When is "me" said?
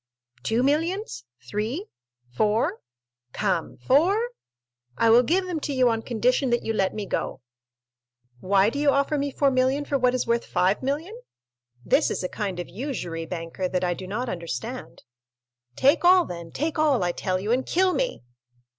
6.95-7.05, 9.19-9.31, 17.93-18.23